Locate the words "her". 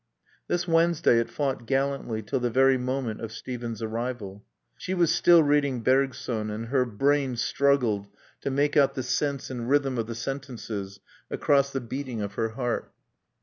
6.69-6.85, 12.33-12.49